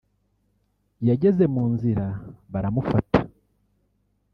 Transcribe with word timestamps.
yageze 1.07 1.43
mu 1.53 1.63
nzira 1.73 2.05
baramufata 2.51 3.19